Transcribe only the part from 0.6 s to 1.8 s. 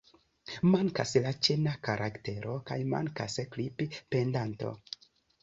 Mankas la ĉena